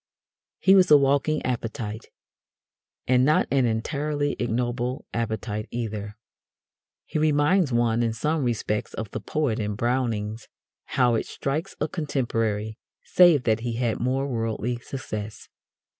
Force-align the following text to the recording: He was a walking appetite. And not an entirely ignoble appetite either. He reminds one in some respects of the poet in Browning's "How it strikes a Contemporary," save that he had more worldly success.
He 0.57 0.73
was 0.73 0.89
a 0.89 0.97
walking 0.97 1.45
appetite. 1.45 2.07
And 3.07 3.23
not 3.23 3.47
an 3.51 3.67
entirely 3.67 4.35
ignoble 4.39 5.05
appetite 5.13 5.67
either. 5.69 6.17
He 7.05 7.19
reminds 7.19 7.71
one 7.71 8.01
in 8.01 8.11
some 8.11 8.43
respects 8.43 8.95
of 8.95 9.11
the 9.11 9.21
poet 9.21 9.59
in 9.59 9.75
Browning's 9.75 10.47
"How 10.85 11.13
it 11.13 11.27
strikes 11.27 11.75
a 11.79 11.87
Contemporary," 11.87 12.79
save 13.03 13.43
that 13.43 13.59
he 13.59 13.73
had 13.73 13.99
more 13.99 14.25
worldly 14.27 14.79
success. 14.79 15.49